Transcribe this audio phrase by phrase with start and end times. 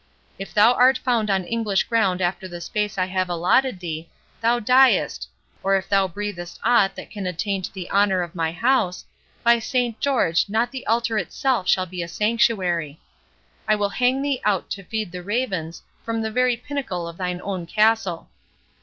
[0.39, 4.09] If thou art found on English ground after the space I have allotted thee,
[4.41, 9.05] thou diest—or if thou breathest aught that can attaint the honour of my house,
[9.43, 10.45] by Saint George!
[10.49, 12.99] not the altar itself shall be a sanctuary.
[13.67, 17.39] I will hang thee out to feed the ravens, from the very pinnacle of thine
[17.43, 18.27] own castle.